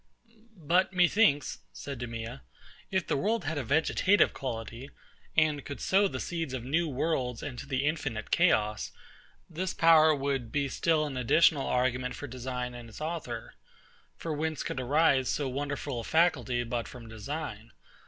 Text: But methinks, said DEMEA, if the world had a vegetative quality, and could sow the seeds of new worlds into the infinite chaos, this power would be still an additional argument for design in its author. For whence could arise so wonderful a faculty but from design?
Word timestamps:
But 0.57 0.93
methinks, 0.93 1.59
said 1.73 1.99
DEMEA, 1.99 2.41
if 2.89 3.05
the 3.05 3.15
world 3.15 3.43
had 3.43 3.59
a 3.59 3.63
vegetative 3.63 4.33
quality, 4.33 4.89
and 5.37 5.63
could 5.63 5.79
sow 5.79 6.07
the 6.07 6.19
seeds 6.19 6.55
of 6.55 6.63
new 6.63 6.87
worlds 6.87 7.43
into 7.43 7.67
the 7.67 7.85
infinite 7.85 8.31
chaos, 8.31 8.91
this 9.47 9.75
power 9.75 10.15
would 10.15 10.51
be 10.51 10.69
still 10.69 11.05
an 11.05 11.17
additional 11.17 11.67
argument 11.67 12.15
for 12.15 12.25
design 12.25 12.73
in 12.73 12.89
its 12.89 12.99
author. 12.99 13.53
For 14.17 14.33
whence 14.33 14.63
could 14.63 14.79
arise 14.79 15.29
so 15.29 15.47
wonderful 15.47 15.99
a 15.99 16.03
faculty 16.03 16.63
but 16.63 16.87
from 16.87 17.07
design? 17.07 17.71